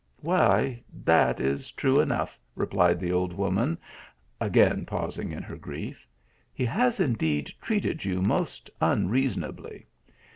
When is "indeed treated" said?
6.99-8.03